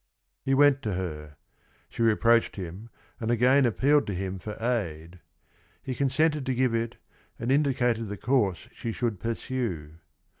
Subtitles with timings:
[0.41, 1.37] He went to her:
[1.87, 5.19] she reproached him and again appealed to him for aid.
[5.83, 6.97] He consented to give it
[7.37, 9.99] and indicated the course she should pursue.